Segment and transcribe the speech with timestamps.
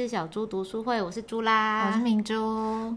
[0.00, 2.34] 是小猪读书会，我是猪啦，我是明珠。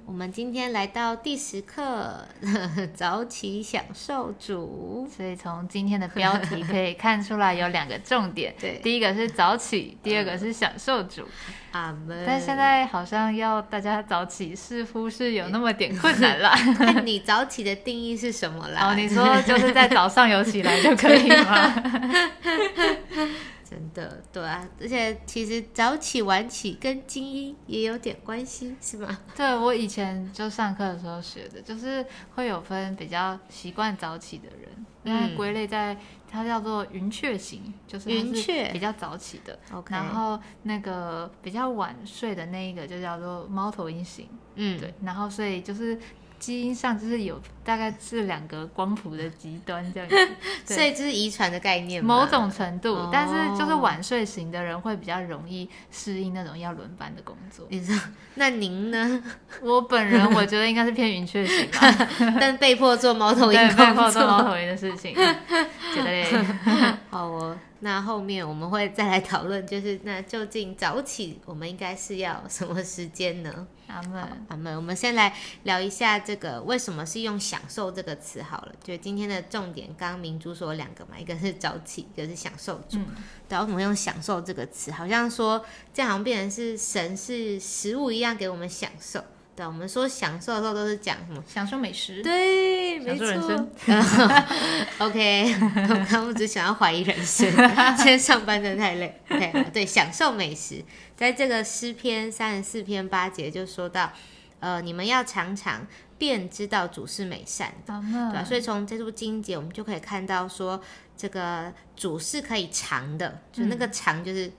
[0.06, 2.26] 我们今天来到第十课，
[2.96, 5.06] 早起享受组。
[5.14, 11.24] 所以从今天的标题可以看出来有两个重点， 对第一个是早起，第二个是享受主。
[11.74, 12.24] 阿门。
[12.26, 16.56] 但现在好像要大家早起，似乎是有那么点困难啦。
[16.78, 18.92] 看你早起的定义是什么啦？
[18.92, 21.74] 哦，你说就是在早上有起来就可以吗？
[23.74, 29.18] 真的，对啊，而且其实早起晚起跟精英也有点关系，是吗？
[29.36, 32.06] 对我以前就上课的时候学的，就是
[32.36, 35.98] 会有分比较习惯早起的人，那嗯归类在
[36.30, 39.58] 它叫做云雀型，就是云雀比较早起的。
[39.72, 45.98] OK 然后那个比较晚睡的那一个就叫做猫头鹰型，嗯，对，然后所以就是
[46.44, 50.16] 基因上就是有大概是两个光谱的极端这样子，
[50.76, 57.66] 所以这是遗传的概念某种程度，哦但是就是晚睡型的人会比较容易适应那种要轮班的工作。
[57.70, 57.96] 你说，
[58.36, 59.24] 那您呢？
[59.62, 64.50] 我本人我觉得应该是偏云雀型吧， 但被迫做猫头鹰对，背后工做猫作。
[64.52, 66.28] 头鹰的事情，觉得嘞，
[67.10, 73.68] 好哦，那后面我们会再来讨论，就是那究竟早起我们应该是要什么时间呢？
[73.88, 74.46] 阿门。
[74.48, 78.72] 阿门我们先来聊一下这个为什么是用“享受”这个词好了。
[78.82, 82.98] 就今天的重点，刚刚明珠说两个嘛，一个是早起，一个是享受主。
[83.00, 83.08] 嗯，
[83.50, 84.90] 对啊，为什么用“享受”这个词？
[84.90, 89.22] 好像说这样好像变成是神是食物一样给我们享受。
[89.56, 91.44] 对啊，我们说享受的时候都是讲什么？
[91.48, 94.44] 享受美食，对，没享受人错生。
[94.98, 97.48] OK，我刚刚只想要怀疑人生，
[97.98, 99.22] 今天上班真的太累。
[99.72, 100.84] 对，享受美食，
[101.16, 104.12] 在这个诗篇三十四篇八节就说到，
[104.60, 105.86] 呃，你们要常常
[106.18, 108.46] 便知道主是美善的，对吧、门。
[108.46, 110.82] 所以从这部经节，我们就可以看到说，
[111.16, 114.52] 这个主是可以尝的，就那个尝就是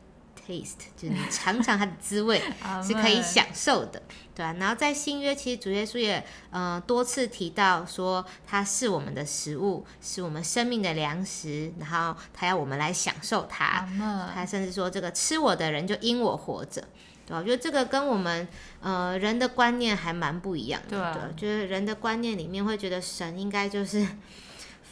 [0.47, 2.41] taste，、就是你尝尝它的滋味。
[2.87, 4.03] 是可以享受的，
[4.35, 4.55] 对啊。
[4.59, 13.89] 然后在新约，其实主耶稣也呃多次提到说，他是我们的食物，是我们生命的粮食，然后他要我们来享受它。
[14.35, 16.83] 他甚至说，这个吃我的人就因我活着。
[17.27, 18.47] 对吧、我觉得这个跟我们
[18.83, 20.89] 呃人的观念还蛮不一样的。
[20.91, 24.07] 对啊对就是人的观念里面会觉得神应该就是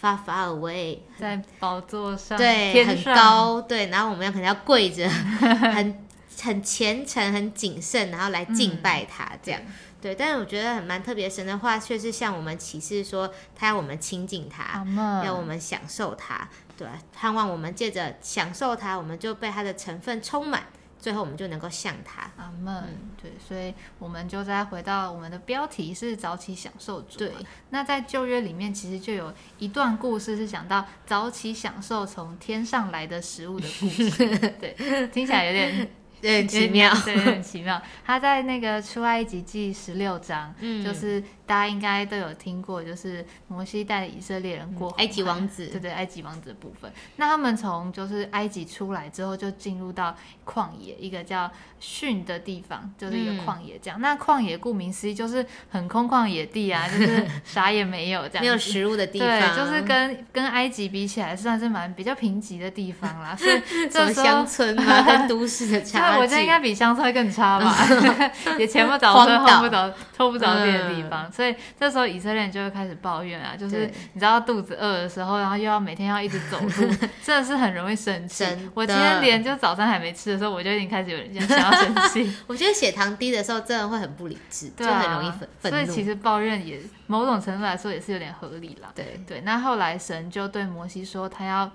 [0.00, 6.06] far far away，在宝座上，对，很，高，对，然后我们要可能要跪着， 很
[6.41, 9.60] 很虔诚、很谨慎，然后来敬拜他，这样。
[10.00, 14.84] 对，但是我觉得很蛮特别，神的话却是向我们启示说，他要我们亲近他，
[15.25, 20.65] 要我们享受他，对吧，盼望我们借着享受他，我们就被他的成分充满，
[20.98, 22.28] 最后我们就能够像他。
[22.37, 27.21] 阿门，对，所以我们就再回到我们的标题是早起享受主。
[27.21, 27.32] 对，
[27.71, 34.26] 那在旧约里面，其实就有一段故事是讲到早起享受从天上来的食物的故事。
[34.59, 35.88] 对，听起来有点
[36.22, 36.94] 对，很奇妙。
[37.05, 37.83] 对，有点奇妙。
[38.06, 46.91] 他在那个出埃及记十六章，嗯就是大家应该都有听过，就是摩西带以色列人过红埃及王子对对，埃及王子的部分。
[47.16, 50.16] 那他们从就是埃及出来之后，就进入到
[50.47, 51.50] 旷野，一个叫
[51.81, 54.00] 逊的地方，就是一个嗯旷野这样。
[54.00, 63.34] 那旷野顾名思义就是很空旷野地啊，就是 啥也没有这样，没有食物的地方，对，就是跟跟埃及比起来，算是蛮比较贫瘠的地方啦。
[63.37, 63.60] 所以
[63.91, 66.19] 什么乡村啊，跟都市的就差。
[66.21, 67.75] 我觉得应该比香菜更差吧，
[68.59, 76.71] 也前不着村后不着偷不着地的地嗯方，所以这时候以色列人就会开始抱怨啊，就是你知道肚子饿的时候，然后又要每天要一直走路，
[77.22, 78.45] 真的是很容易生气。
[78.75, 85.78] 我今天连就早餐还没吃的时候，我就已经开始有点想要生气， 我觉得血糖低的时候真的会很不理智，就很容易愤愤怒。
[85.78, 88.89] 所以其实抱怨也某种程度来说也是有点合理啦。
[88.95, 91.71] 对，对，那后来神就对摩西说，他要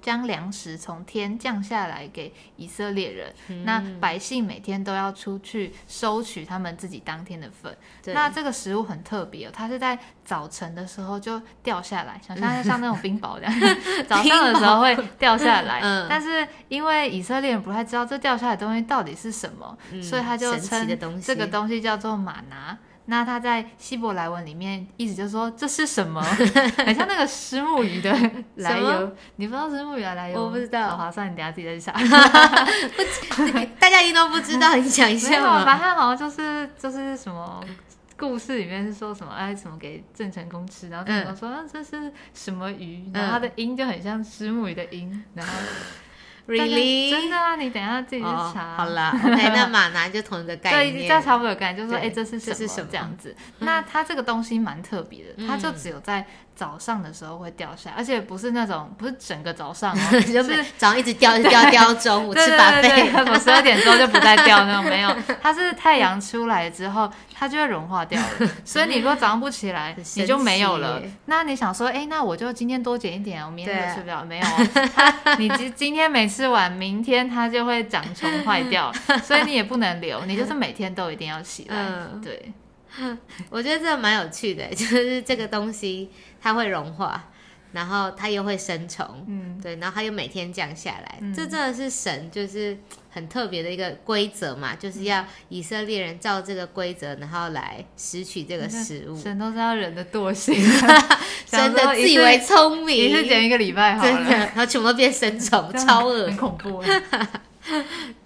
[0.00, 7.76] 将粮食从天降下来给以色列人，嗯那百姓每天都要出去收取他们自己当天的份。
[8.14, 13.76] 那这个食物很特别哦，它是在早晨的时候就掉下来， 想象像那种冰雹这样，
[14.08, 15.80] 早上的时候会掉下来。
[15.82, 20.86] 嗯但是因为以色列人不太知道这掉下来的东西到底是什么，嗯所以他就称
[21.22, 22.76] 这个东西叫做玛拿。
[23.10, 26.22] 那他在希伯来文里面意思就是说这是什么，
[26.86, 28.10] 很像那个虱目鱼的
[28.54, 29.16] 来什由。
[29.34, 30.42] 你不知道虱目鱼的来由吗？
[30.44, 31.92] 我不知道好划算，你等下自己再去查。
[33.80, 35.72] 大家一定都不知道，你讲一没下有，反嘛。
[35.72, 37.60] 正它好像就是就是什么
[38.16, 45.52] 故事里面是说什么哎什么给郑成功吃，然后郑成功说、啊这是什么鱼，然后它的音就很像虱目鱼的音，然后
[46.50, 47.10] Really？
[47.10, 48.76] 真的啊，你等一下自己去哦，查。
[48.76, 53.34] 好啦，OK， 那马拿就同一个概对，念，这差不多有概念，就是说，对哎、这是这是什么这样子。
[53.60, 56.26] 那它这个东西蛮特别的，它就嗯只有在
[56.60, 63.32] 早上的时候会掉下来，而且不是那种不是整个早上哦， 就是早上一直掉，一直掉，掉到中午吃把对对费。
[63.32, 68.50] 我十二点之后就不再掉那种，没有， 它是太阳出来之后，它就会融化掉了。
[68.62, 71.00] 所以你如果早上不起来你就没有了。
[71.24, 74.22] 那你想说，哎、那我就今天多减一点，我明天就吃不了。
[74.22, 78.92] 没有哦，它你今今天没吃完，明天它就会长虫坏掉，
[79.24, 81.76] 所以你也不能留，你就是每天都一定要起来。
[81.78, 82.52] 嗯对，
[83.48, 86.10] 我觉得这个蛮有趣的，就是这个东西
[86.40, 87.28] 它会融化，
[87.72, 91.32] 然后它又会生虫，嗯，对，然后它又每天降下来，嗯。
[91.34, 92.76] 这真的是神就是
[93.10, 99.16] 很特别的一个规则嘛，就是要以色列人照这个规则，然后来拾取这个食物。
[99.16, 100.54] 神都知道人的惰性，
[101.46, 106.26] 真的自以为聪明，一次减一个礼拜好真的，了，然后全部都变生虫，超恶。
[106.26, 106.82] 很恐怖。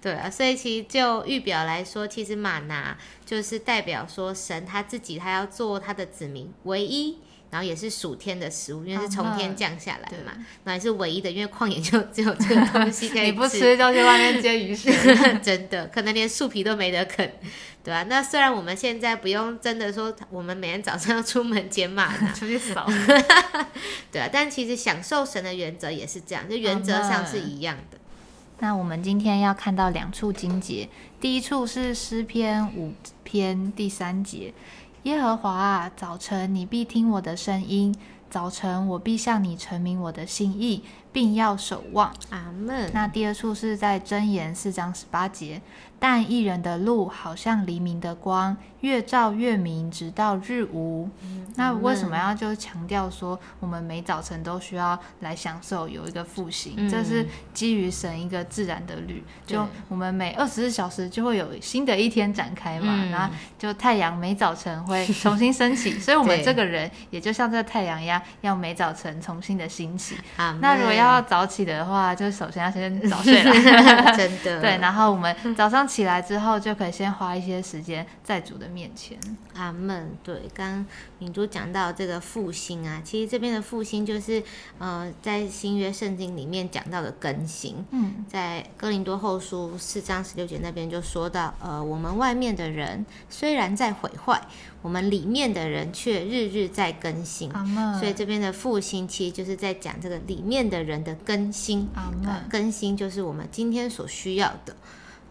[0.01, 7.17] 对啊，所以其实就预表来说，其实玛拿就是代表说神他自己他要做他的子民唯一，
[7.55, 10.33] 然后也是属天的食物，因为是从天降下来对嘛，
[10.65, 14.91] 那也是唯一的，因为旷野就 只有这个东西可以吃 你不吃就去外面接鱼食。
[15.41, 17.31] 真的可能连树皮都没得啃，
[17.81, 22.85] 对啊，那虽然我们现在不用真的说我们每天早上要出门捡玛拿，出去扫，
[24.11, 27.97] 对啊，但其实享受神的原则也是这样，就原则上是一样的。
[28.59, 30.89] 那我们今天要看到两处经节，
[31.21, 32.93] 第一处是诗篇五
[33.23, 34.53] 篇第三节：
[35.05, 37.93] 耶和华啊，早晨你必听我的声音，
[38.27, 40.83] 早晨我必向你陈明我的心意，
[41.15, 42.13] 并要守望。
[42.29, 42.91] 阿门。
[42.93, 45.61] 那第二处是在箴言四章十八节，
[45.97, 51.09] 但一人的路好像黎明的光，越照越明，直到日无。
[51.55, 56.73] 那为什么要就强调说，我们每早晨都需要来享受有一个复兴？
[56.75, 70.17] 嗯这是基于神一个自然的律，就我们每二十四小时就会有新的一天展开嘛，嗯然后就太阳每早晨会重新升起， 所以我们这个人也就像这个太阳一样，要每早晨重新的兴起。
[70.59, 74.11] 那如果要早起的话，就首先要先早睡啦。
[74.17, 79.17] 真的对，然后我们早上起来之后，就可以先花一些时间在主的面前。
[79.55, 80.11] 阿门。
[80.23, 80.85] 对，刚刚
[81.19, 84.43] 敏珠讲到这个复兴啊，其实这边的复兴就是
[84.79, 87.85] 呃，在新约圣经里面讲到的更新。
[87.91, 94.41] 嗯，在哥林多后书四章十六节那边就说到，呃，我们外面的人虽然在毁坏，
[94.85, 97.51] 我们里面的人却日日在更新。
[97.99, 101.89] 所以这边的复兴其实就是在讲这个里面的人的更新。
[101.95, 102.45] 阿呃。
[102.47, 104.75] 更新就是我们今天所需要的。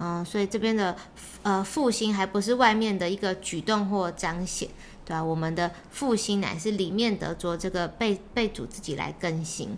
[0.00, 0.96] 嗯，所以这边的
[1.44, 4.68] 呃复兴还不是外面的一个举动或彰显，
[5.04, 9.68] 对吧、我们的复兴乃是里面得着这个被被主自己来更新。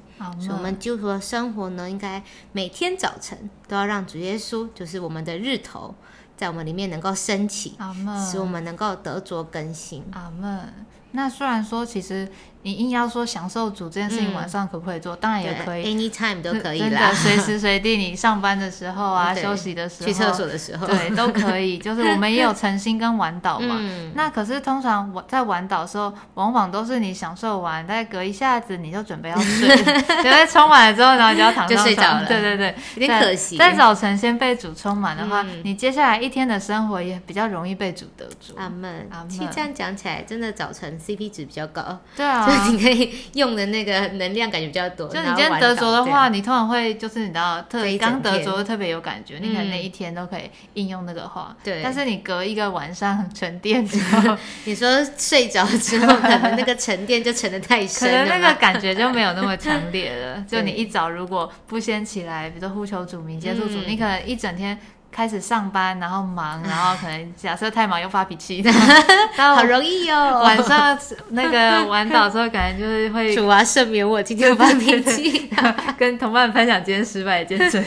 [0.41, 5.95] 所以我们基督徒的生活呢，应该每天早晨都要让主耶稣，就是我们的日头，
[6.37, 8.27] 在我们里面能够升起，阿门。
[8.27, 10.05] 使我们能够得着更新。
[10.13, 10.73] 阿门。
[11.13, 12.29] 那虽然说，其实
[12.67, 15.15] 你硬要说享受煮这件事情，嗯晚上可不可以做？
[15.15, 15.85] 当然也可以。
[15.85, 21.79] ，anytime 都可以啦真的，，随时 随地，你上班的时候啊，休息的时候，去厕所的时候，对，都可以。
[21.87, 23.77] 就是我们也有晨星跟晚祷嘛。
[23.79, 29.69] 嗯，那可是通常我在晚祷的时候，往往都是你享受完，大概隔一下子你就准备要睡，
[30.25, 33.57] 觉在充满了之后，然后你就要躺就睡着了对对对，有点可惜。
[33.57, 38.57] 在早晨先被煮充满的话，嗯你接下来一天的生活也比较容易被煮得住。
[38.57, 39.19] 阿门阿。
[39.21, 45.09] 门其实这样讲起来，真的早晨 CP 值比较高，对啊， 就是你可以用的那个能量感觉比较多。
[45.09, 51.57] 就你今天得着的话，你通常会就是你知道特刚得天着特别有感觉，你可能那嗯一天都可以应用那个话。
[51.63, 60.45] 对但是你隔一个晚上沉淀之后， 你说睡着之后，可能那个沉淀就沉的太深那个感觉就没有那么强烈了。
[60.49, 64.79] 就你一早如果不先起来，比如说呼求主名、接触主，嗯你可能一整天。
[65.17, 68.63] 开始上班，然后忙，然后可能假设太忙又发脾气，
[69.35, 70.43] 到好容易哦。
[70.43, 70.99] 晚上
[71.31, 75.51] 那个 晚祷之后，感觉就是会主啊，赦免我今天发脾气。
[75.97, 77.83] 跟同伴分享今天失败的见证。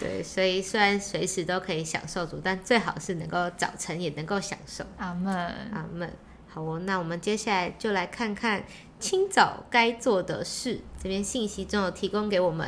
[0.00, 4.82] 对，所以虽然随时都可以享受主，但最好是能够早晨也能够享受。
[4.96, 5.36] 阿门。
[5.74, 6.10] 阿门。
[6.48, 8.62] 好哦，那我们接下来就来看看
[8.98, 10.80] 清早该做的事。
[11.02, 12.66] 这边信息中有提供给我们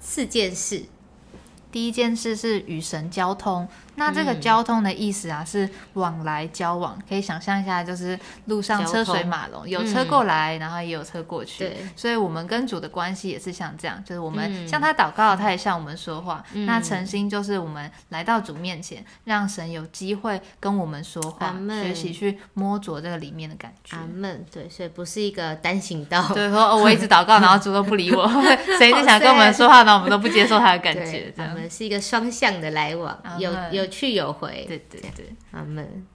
[0.00, 0.82] 四件事。
[1.72, 3.66] 第一件事是与神交通。
[3.96, 11.64] 那这个嗯交通的意思啊，是往来交往，可以想象一下，就是路上车水马龙，有车过来，然后也有车过去。
[11.64, 16.42] 对，所以我们跟主的关系也是像这样，就是我们嗯向他祷告，他也向我们说话。
[16.52, 23.96] 嗯那诚心就是我们来到主面前，让神有机会跟我们说话学习去摸着这个里面的感觉。
[23.96, 24.44] 阿门。
[24.52, 26.26] 对，所以不是一个单行道。
[26.34, 28.28] 对，说哦，我一直祷告， 然后主都不理我，
[28.78, 31.52] 谁一直想跟我们说话，呢我们都不接受他的感觉对，，这样。
[31.52, 34.64] 我们是一个双向的来往有，有门有去有回。
[34.68, 36.06] 对对对，阿门。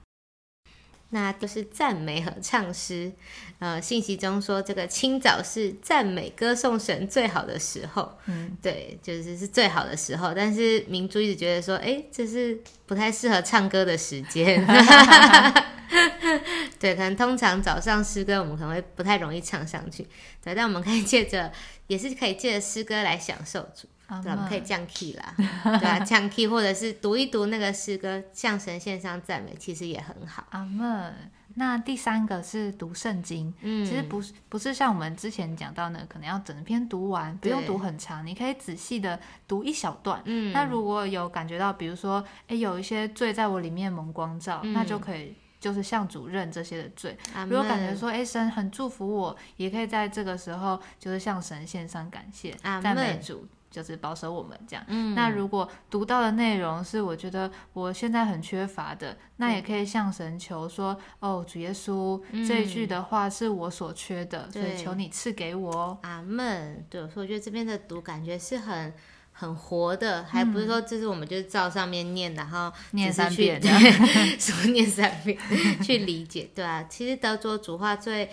[1.10, 3.12] 那都是赞美和唱诗。
[3.60, 8.18] 呃，信息中说，这个清早是赞美歌颂神最好的时候。
[8.26, 10.34] 嗯，对，就是是最好的时候。
[10.36, 14.66] 但是明珠一直觉得说，哎，这是不太适合唱歌的时间。
[16.80, 20.06] 对，可能通常早上诗歌我们可能会不太容易唱上去。
[20.44, 21.50] 对，但我们可以借着，
[21.88, 23.88] 也是可以借着诗歌来享受主。
[24.08, 24.62] 阿对啊，我们可以。
[24.66, 25.34] 降 key 啦，
[25.80, 30.44] 对啊，降 key 或者是读一读那个诗歌，向神献上赞美，其实也很好。
[30.50, 31.14] 阿门。
[31.58, 40.22] 那第三个是读圣经，嗯，其实不是不是像我们之前讲到的，可能要整篇读完，不用对读很长，你可以仔细的读一小段。
[40.26, 47.18] 嗯，那如果有感觉到，比如说，哎，有一些罪在我里面蒙光照，嗯那就可以就是向主认这些的罪。
[47.34, 54.86] 阿如果感觉门说，哎，神很祝福我，也可以在这个时候就是向神献上感谢，阿赞美主，就是保守我们这样。
[54.88, 65.98] 嗯，那如果读到的内容是我觉得我现在很缺乏的，那也可以向神求说：“哦，主耶稣，这一句的话是我所缺的，所以求你赐给我哦。
[66.04, 68.94] 阿门，对，所以我觉得这边的读感觉是很
[69.34, 73.60] 很活的，还不是说就是我们就是照上面念，然后念三遍。
[73.60, 73.70] 对，
[74.40, 75.38] 说念三遍
[75.84, 78.30] 去理解，对啊，其实德州主话最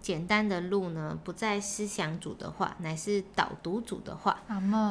[0.00, 4.38] 简单的路呢，不在思想主的话，乃是导读主的话。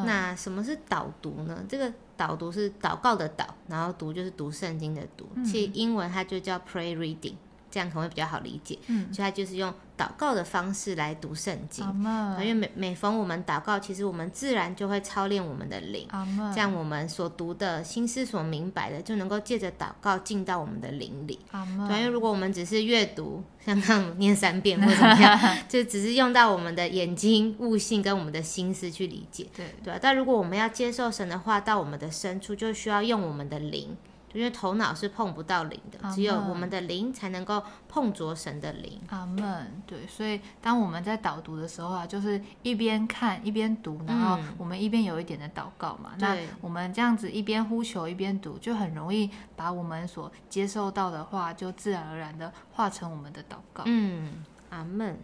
[0.05, 1.63] 那什么是导读呢？
[1.67, 5.27] 这个导读是祷告的祷，然后读就是读圣经的读。
[5.35, 7.35] 嗯其实英文它就叫 pray reading，
[7.77, 8.79] 这样可能会比较好理解。
[8.87, 11.85] 嗯，所以他就是用祷告的方式来读圣经。
[11.85, 16.07] 阿因为，每每逢我们祷告，其实我们自然就会操练我们的灵，
[16.55, 21.37] 这样我们所读的心思所明白的，就能够借着祷告进到我们的灵里。
[21.51, 29.45] 阿对，因为，如果我们只是阅读，像念三遍或怎么样， 就只是用到我们的眼睛、悟性跟我们的心思去理解。
[29.55, 33.95] 对，对啊，但如果我们要接受神的话到我们的深处，就需要用我们的灵，
[34.33, 39.01] 因为头脑是碰不到灵的，只有我们的灵才能够碰着神的灵。
[39.09, 39.81] 阿门。
[39.87, 46.11] 对，所以当我们在导读的时候啊，就是一边看一边读，然后嗯我们一边有一点的祷告嘛。
[46.19, 53.83] 那我们这样子一边呼求一边读，就很容易把我们所接受到的话，就自然而然的化成我们的祷告。
[53.85, 55.17] 嗯，阿门。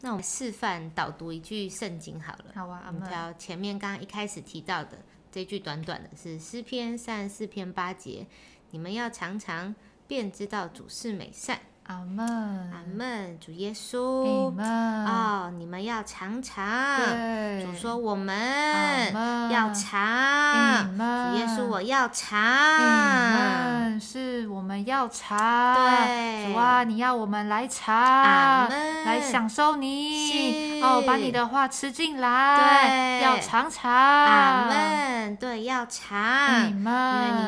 [0.00, 2.44] 那我们示范导读一句圣经好了。
[2.54, 3.08] 好啊，阿我们门。
[3.08, 4.98] 挑前面刚刚一开始提到的
[5.34, 8.24] 这句短短的，是诗篇三十四篇八节。
[8.70, 9.74] 你们要常常
[10.06, 11.58] 便知道主是美善。
[11.88, 12.24] 阿门。
[12.24, 13.36] 阿门。
[13.40, 14.48] 主耶阿稣。
[14.52, 15.06] 门。
[15.06, 16.64] 哦，你们要常常。
[17.00, 17.66] 对。
[17.66, 20.94] 主说我阿们门要阿常。
[20.94, 21.32] 门。
[21.32, 23.90] 主耶稣，我要阿常。
[23.90, 25.74] 门是我们要查。
[25.74, 29.04] 对主啊，你要我们来阿查，门。
[29.04, 30.73] 来享受你。
[30.84, 33.20] 是哦，把你的话吃进来。
[33.20, 33.90] 对要尝尝。
[33.90, 34.66] 阿。
[34.68, 35.36] 门。
[35.36, 36.18] 对，要尝。
[36.18, 36.92] 阿因为。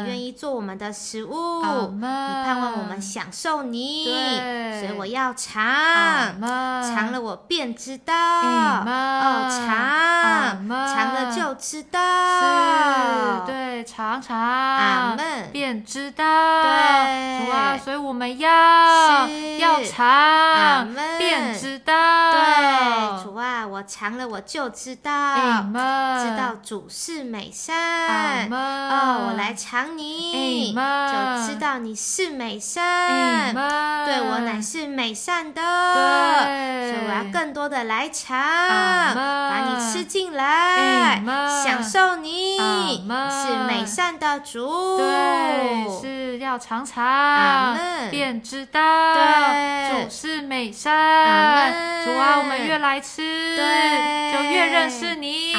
[0.01, 2.01] 你愿意做我们的食物，阿你。
[2.01, 6.95] 盼望我们享受你，对所以我要阿尝，门。
[6.95, 8.93] 尝了我便知道，阿门。
[8.93, 12.01] 哦，阿尝，门尝了就知道，
[12.41, 14.37] 是，对，尝尝。
[14.37, 16.25] 阿门，便知道，
[16.63, 25.75] 对主啊，所以我们要是要阿尝，门便知道，对，主啊，我尝了我就知阿道，门，
[26.23, 28.49] 知道主是美阿善。
[28.49, 33.53] 门，哦，我来尝你，阿就知道你是美阿善。
[33.53, 49.67] 门，对我乃是美善的，所以我要更多的来尝，把你吃进阿来，门享受你，是美善的主，对，是要尝阿尝，门，便知道，对。
[49.87, 51.73] 主是美善，
[52.05, 55.53] 主啊，我们越来吃，对就越认识你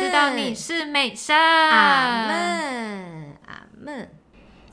[0.00, 1.38] 知道你是美善，
[1.70, 4.08] 阿门，阿门。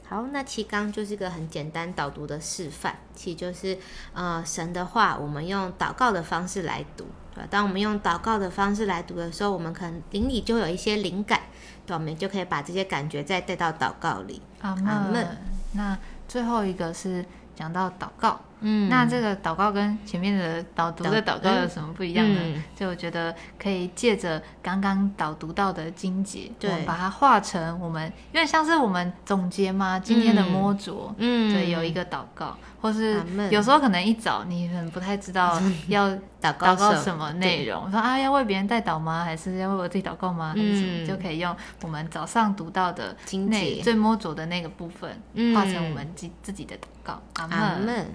[0.08, 3.78] 好，那其实刚刚就是一个很简单导读的示范，其实就是
[4.14, 7.44] 呃神的话，我们用祷告的方式来读，对？
[7.50, 11.40] 当我们用祷告的方式来读的时候，我们可能灵里就有一些灵感，
[11.86, 14.42] 对，我们就可以把这些感觉再带到祷告里。
[14.62, 15.38] 阿门。
[15.74, 22.40] 那最后一个是讲到祷告，嗯，那这个祷告跟前面的导读的祷告有什么不一样呢？
[22.44, 31.14] 嗯就我觉得可以借着刚刚导读到的经节，对我们把它化成我们因为像是我们总结嘛今天的摸着。
[31.18, 36.10] 嗯，对，有一个祷告，或是有时候可能一早你可能不太知道要
[36.42, 39.24] 祷祷告什什么内容，说啊要为别人代祷吗？
[39.24, 40.54] 还是要为我自己祷告吗？
[40.56, 40.88] 还是什么？
[41.04, 47.22] 嗯就可以用我们早上读到的经那节最摸着的那个部分，嗯化成我们自自己的祷告。
[47.36, 48.08] 阿门。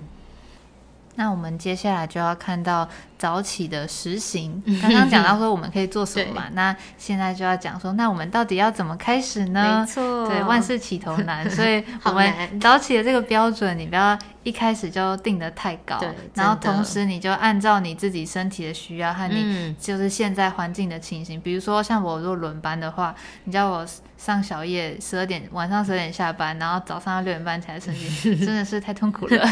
[1.18, 4.62] 那我们接下来就要看到早起的实行。
[4.80, 9.92] 刚刚讲到说我们可以做什么嘛， 那现在就要讲说，那我们到底要怎么开始呢没？
[9.92, 23.84] 错，对，万事起头难， 所以我们早起的这个标准，你不要一开始就定得太高对，然后同时你就按照你自己身体的需要和你嗯就是现在环境的情形，比如说像我如果轮班的话，你叫我
[24.16, 29.48] 上小夜十二点，晚上十二点下班，然后早上要六点半起来晨训， 真的是太痛苦了。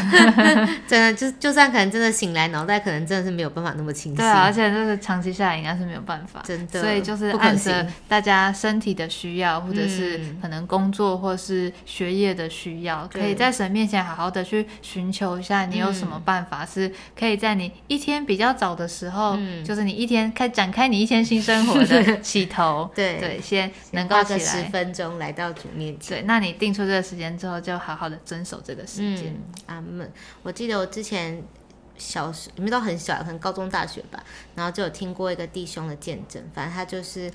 [0.86, 4.18] 真的就就算可能真的醒来，脑袋可能真的是没有办法那么清晰。
[4.18, 24.66] 对啊，而且就是长期下来应该是没有办法，真的所以就是按着大家身体的需要，或者是嗯可能工作或是学业的需要，对可以在神面前好好的去寻求一下，你有什么办法是可以在你一天比较早的时候，嗯就是你一天开展开你一天新生活的 起头，对对，先能够起来十。
[24.66, 26.18] 分钟来到主面前。
[26.18, 29.26] 对，那你定出这个时间之后，就好好的遵守这个时间。
[29.28, 29.36] 嗯，
[29.66, 30.12] 阿门。
[30.42, 31.40] 我记得我之前
[31.98, 34.22] 小时，你们都很小，可能高中、大学吧，
[34.54, 37.30] 然后就有听过一个弟兄的见证，反正他就是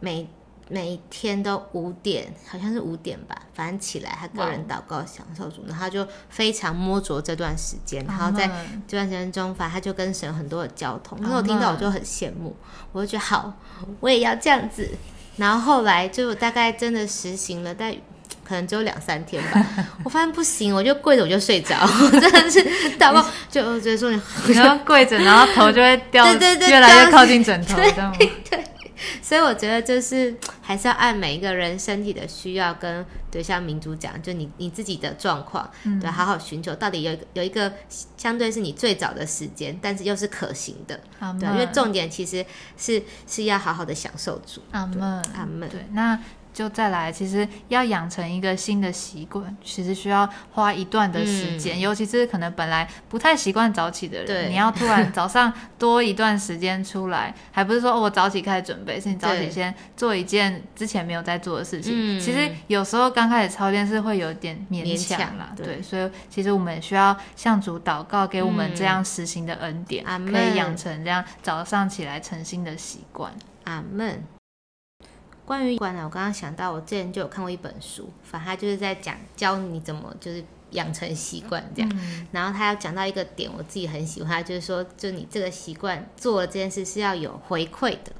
[0.00, 0.28] 每
[0.68, 8.50] 每天都五点，好像是五点吧，反正起来他个人祷告享受主，然后他就非常摸着这段时间，然后在
[8.88, 11.16] 这段时间中，反正他就跟神有很多的交通。
[11.20, 12.56] 那我听到我就很羡慕，
[12.92, 13.52] 我就觉得好，
[14.00, 14.90] 我也要这样子。
[15.36, 17.94] 然后后来就大概真的实行了，但
[18.46, 19.66] 可能只有两三天吧。
[20.04, 22.62] 我发现不行，我就跪着我就睡着， 我真的是
[22.98, 24.20] 祷告 就我觉得说你
[24.52, 28.18] 然后跪着，然后头就会掉，对对对越来越靠近枕头，这样吗？
[29.20, 36.00] 所以我觉得就是还是要按每一个人身体的需要跟对像民主讲，就你你自己的状况，嗯。
[36.00, 37.70] 对，好好寻求到底有一个有一个
[38.16, 40.98] 相对是你最早的时间，但是又是可行的，
[41.38, 42.44] 对，因为重点其实
[42.78, 45.68] 是是要好好的享受住，阿门，阿门。
[45.68, 46.18] 对，那
[46.56, 61.92] 就再来，其实要养成一个新的习惯，其实需要花一段的时间，尤其是可能本来不太习惯早起的人，你要突然早上多一段时间出来，还不是说、哦、我早起开始准备，是你早起先做一件之前没有在做的事情。
[61.94, 62.18] 嗯。
[62.18, 73.30] 其实有时候刚开始操练是会有点勉勉强强啦，对对，所以其实我们需要向主祷告，给我们嗯这样实行的恩典，可以养成这样早上起来诚心的习惯。
[73.64, 74.35] 阿门。
[75.46, 81.90] 关于习惯呢，我刚刚想到，我之前就有看过一本书，反正他就是在讲教你怎么就是养成习惯这样。
[81.94, 88.12] 嗯然后他要讲到一个点，我自己很喜欢，就是说，就你这个习惯做了这件事是要有回馈的。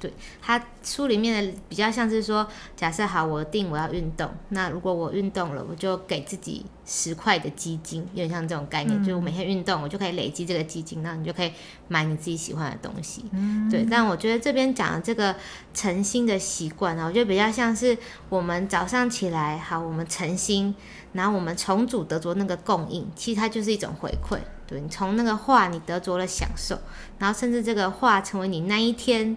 [0.00, 11.52] 对他书里面的比较像是说，假设好，我定我要运动，那如果我运动了，我就给自己十块的基金，有点像这种概念，嗯就是我每天运动，我就可以累积这个基金，然后你就可以
[11.86, 13.24] 买你自己喜欢的东西。
[13.32, 15.36] 嗯对，但我觉得这边讲的这个
[15.74, 17.96] 诚心的习惯呢，我觉得比较像是
[18.30, 20.74] 我们早上起来，好，我们诚心，
[21.12, 24.38] 然后我们重组得着那个供应，其实它就是一种回馈。
[24.66, 26.78] 对你从那个话你得着了享受，
[27.18, 29.36] 然后甚至这个话成为你那一天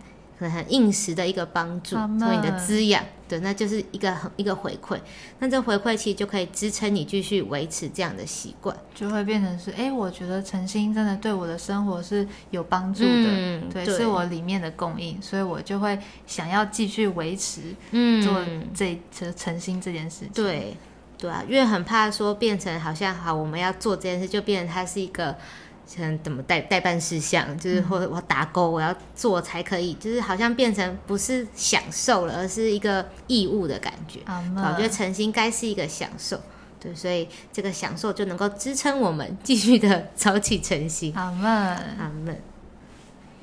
[0.49, 3.03] 很应时的一个帮助，阿成为你的滋养。
[3.27, 4.99] 对，那就是一个很一个回馈。
[5.39, 8.75] 那这回馈其实就可以支撑你继续维持这样的习惯。
[8.93, 20.77] 就会变成是，哎、我觉得诚心真的对我的生活是有帮助的，嗯对，对是我里面的供应，所以我就会想要继续维持嗯做这这诚心这件事情。，对，
[21.17, 25.35] 对啊，因为很怕说变成好像好，我们要做这件事，就变成它是一个
[25.85, 34.19] 像怎么代代办事项，就是或者我打勾，我要做才可以，就是好像变成不是享受了，而是一个义务的感觉。
[34.27, 34.91] 我觉得门。
[34.91, 36.39] 诚心该是一个享受。
[36.79, 41.13] 对，所以这个享受就能够支撑我们继续的 早起晨心。
[41.15, 41.49] 阿门。
[41.49, 42.52] 阿门。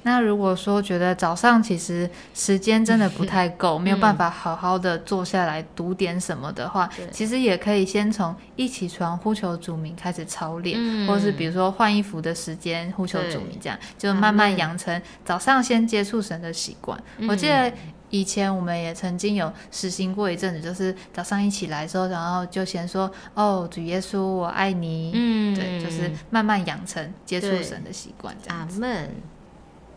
[0.03, 16.99] 那如果说觉得早上其实时间真的不太够， 没有办法好好的坐下来读点什么的话，对其实也可以先从一起床呼求主名开始操练，嗯或是比如说换衣服的时间呼求主名，这样就慢慢养成早上先接触神的习惯。
[17.19, 17.73] 嗯我记得。
[18.13, 29.09] 以前我们也曾经有实行过一阵子，就是早上一起来的时候，然后就先说：“哦，主耶稣，我爱你。”嗯对，就是慢慢养成接触神的习惯，这样阿门。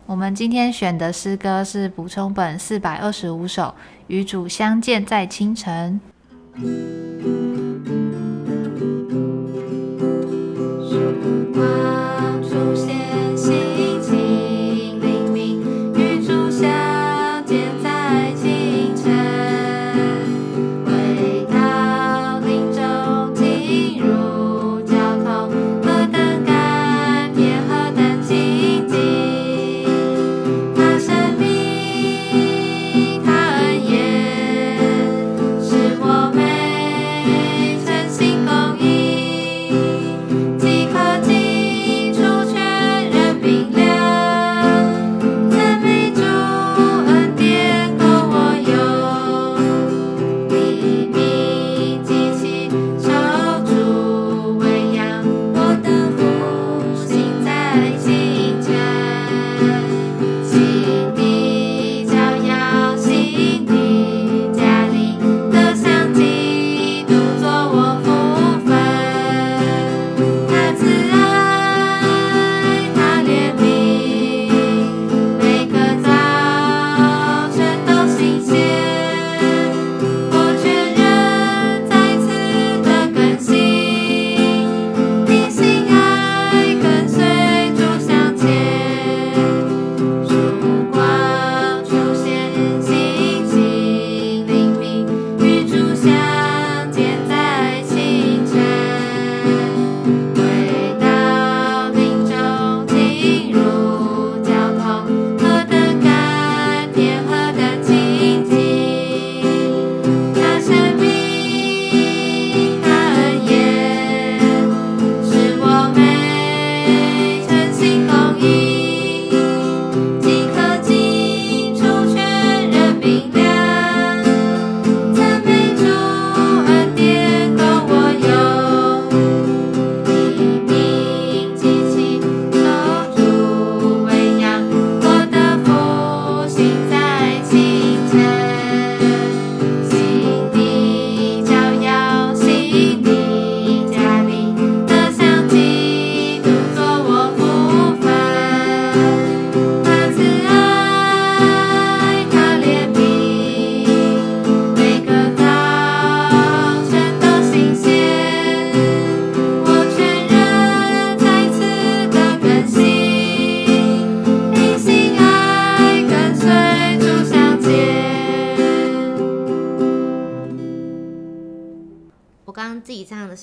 [0.06, 3.62] 我们今天选的诗歌是补充本四百二十五首，
[4.06, 5.98] 《与主相见在清晨》。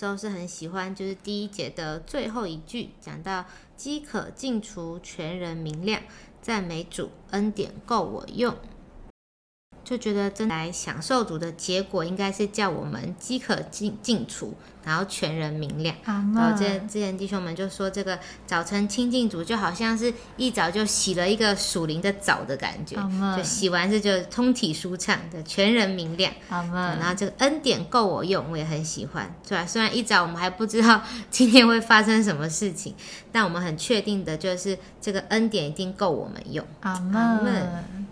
[0.01, 3.45] 时候是很喜欢，就是第一节的最后一句，讲到
[3.77, 6.01] 饥渴尽除，全人明亮，
[6.41, 8.55] 赞美主恩典够我用，
[9.83, 15.96] 就觉得真来享受主的结果，应该是叫我们饥渴尽尽除，然后全人明亮。
[16.06, 22.96] 然后之前之前弟兄们就说，这个早晨清净主，就好像是一早就洗了一个属灵的澡的感觉，
[23.38, 26.34] 就洗完这就通体舒畅的，全人明亮。
[26.50, 27.02] 然门。
[27.04, 29.34] 后这个恩典够我用，我也很喜欢。
[29.48, 32.96] 对啊，虽然一早我们还不知道今天会发生什么事情，
[33.32, 36.65] 但我们很确定的就是这个恩典一定够我们用。
[36.82, 37.67] 阿门。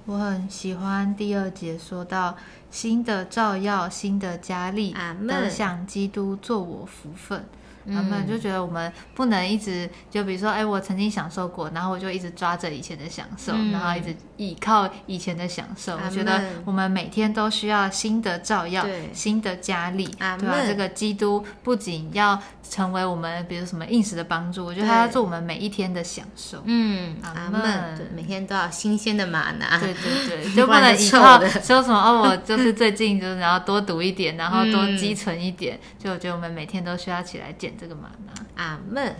[0.05, 2.35] 我很喜欢第二节说到
[2.71, 7.39] 新的照耀，新的加力阿，门得享基督做我福分。
[7.85, 8.27] 嗯阿门。
[8.27, 15.97] 就觉得我们不能一直就比如说，哎，我曾经享受过，然后我就一直抓着以前的享受，嗯然后一直依靠以前的享受。
[15.97, 20.37] 我觉得我们每天都需要新的照耀，新的加力，对吧？
[20.37, 26.61] 门这个基督不仅要成为我们，比如什么应时的帮助，我觉得对他要做我们每一天的享受。
[26.65, 27.97] 嗯，阿阿门门。
[27.97, 29.79] 对，每天都要新鲜的玛拿。
[29.79, 38.63] 对对对， 就不能依靠的 说什么哦，我就是最近就是然后多读一点，然后多嗯积存一点，就我觉得我们每天都需要起来捡这个玛拿。
[38.63, 39.15] 阿门。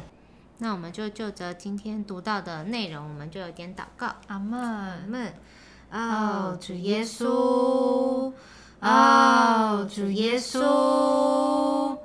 [0.60, 4.14] 那我们就就着今天读到的内容，我们就有点祷告。
[4.28, 4.60] 阿门。
[4.60, 5.34] 阿门。
[5.92, 8.32] 哦哦，主耶稣，
[8.80, 11.98] 哦，主耶稣，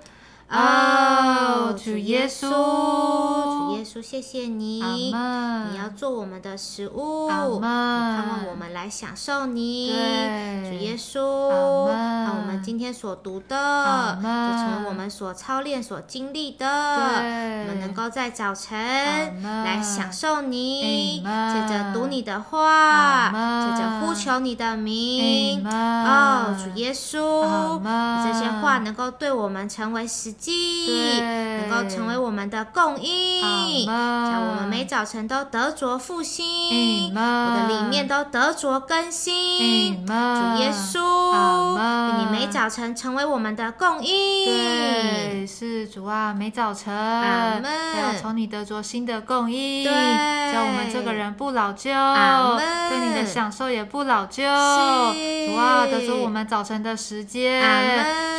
[0.55, 9.91] 哦，主耶稣，主耶稣，谢谢你，你要做我们的食物，盼望我们来享受你。
[9.91, 12.25] 主耶稣，阿门。
[12.25, 25.67] 让我们今天所读的，就成为我们所操练、所经历的，我们能够在早晨来享受你，接着读你的话，门接着呼求你的名。
[25.67, 28.25] 哦，主耶稣，门。
[28.25, 31.67] 这些话能够对我们成为实际，对。
[31.67, 33.49] 能够成为我们的供应，阿
[33.87, 34.33] 门。
[34.33, 40.05] 在我们每每早晨都得着复兴，我的里面都得着更新。
[40.05, 40.13] 主
[40.59, 41.79] 耶稣，
[42.19, 44.45] 你每早晨成为我们的供应。
[44.45, 50.53] 对，是主啊，每早晨要从你得着新的供应，对。
[50.53, 54.43] 叫我们这个人不老旧，阿门对你的享受也不老旧。
[54.45, 55.47] 是。
[55.49, 57.63] 主啊，得着我们早晨的时间，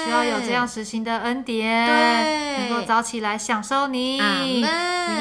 [0.04, 4.20] 需要有这样实行的恩典，能够早起来享受你。
[4.20, 4.44] 阿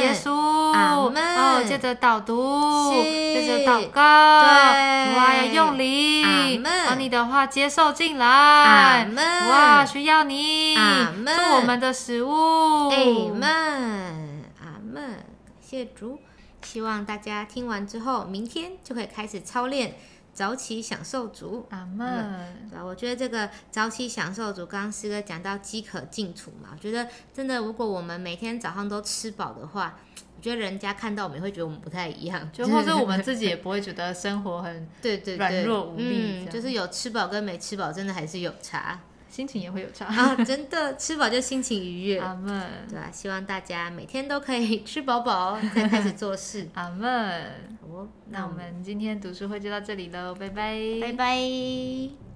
[0.01, 3.03] 耶稣，阿门哦，借着导读，是。
[3.35, 5.13] 借着祷告，对。
[5.13, 8.27] 主啊，要用力，把你的话接受进来。
[8.27, 12.89] 阿门主啊，需要你，做我们的食物。
[12.89, 12.97] 阿
[13.35, 16.19] 门，阿门，感谢主。
[16.65, 19.95] 希望大家听完之后，明天就可以开始操练
[20.33, 21.67] 早起享受族。
[21.71, 22.69] 阿门。
[22.71, 29.99] 对啊，我觉得这个早起享受族，刚刚师哥讲到饥渴净土嘛，我觉得真的，如果我们每天早上都吃饱的话，
[30.37, 39.01] 我觉得人家看到我们也会觉得我们不太一样， 就或者我们自己也不会觉得生活很 对对对软弱无力这嗯，就是有吃饱跟没吃饱，真的还是有差
[39.35, 40.05] 心情也会有差。
[40.05, 42.71] 啊，真的吃饱就心情愉悦，阿门。
[42.89, 46.69] 对啊，希望大家每天都可以吃饱饱 再开始做事。
[46.75, 47.43] 阿门。
[47.81, 50.79] 好哦，那我们今天读书会就到这里喽，拜拜。
[51.01, 52.34] 拜拜。